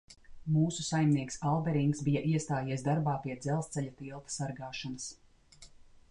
Mūsu 0.53 0.83
saimnieks 0.85 1.35
Alberings 1.49 1.99
bija 2.07 2.23
iestājies 2.29 2.85
darbā 2.87 3.13
pie 3.25 3.35
dzelzceļa 3.43 3.93
tilta 3.99 4.35
sargāšanas. 4.37 5.07